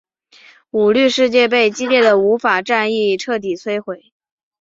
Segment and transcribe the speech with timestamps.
[0.71, 4.11] 舞律世界被激烈的舞法战役彻底摧毁。